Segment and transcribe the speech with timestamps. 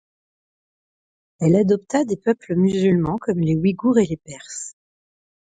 [1.41, 4.75] Elle adopta des peuples musulmans comme les Ouïghours et les Perses.